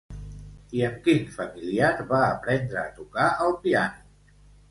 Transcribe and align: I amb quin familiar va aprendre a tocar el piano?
I 0.77 0.79
amb 0.87 0.95
quin 1.07 1.19
familiar 1.33 1.91
va 2.13 2.23
aprendre 2.29 2.81
a 2.85 2.89
tocar 2.97 3.27
el 3.49 3.55
piano? 3.67 4.35